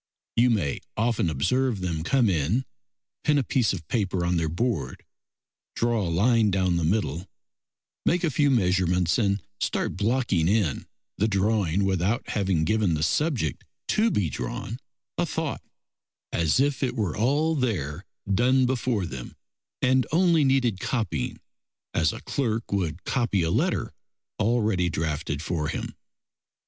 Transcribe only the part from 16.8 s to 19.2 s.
it were all there done before